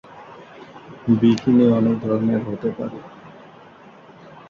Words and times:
Bikini 1.19 1.65
অনেক 1.71 1.95
ধরনের 2.01 2.41
হতে 2.47 2.69
পারে। 2.77 2.97